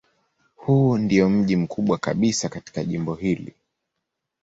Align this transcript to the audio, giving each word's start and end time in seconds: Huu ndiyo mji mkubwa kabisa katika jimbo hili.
Huu 0.55 0.97
ndiyo 0.97 1.29
mji 1.29 1.55
mkubwa 1.55 1.97
kabisa 1.97 2.49
katika 2.49 2.83
jimbo 2.83 3.15
hili. 3.15 3.53